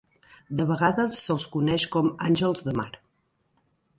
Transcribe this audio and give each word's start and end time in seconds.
De 0.61 0.65
vegades 0.71 1.19
se'ls 1.25 1.45
coneix 1.57 1.85
com 1.97 2.11
àngels 2.31 2.65
de 2.69 2.75
mar. 2.81 2.89